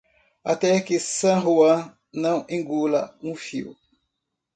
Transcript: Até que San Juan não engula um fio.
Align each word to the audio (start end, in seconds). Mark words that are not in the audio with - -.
Até 0.43 0.81
que 0.81 0.99
San 0.99 1.41
Juan 1.43 1.95
não 2.11 2.43
engula 2.49 3.15
um 3.21 3.35
fio. 3.35 3.77